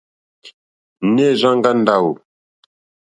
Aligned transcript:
Nɛh 1.13 1.31
Rzang'a 1.35 1.71
Ndawo? 1.79 2.11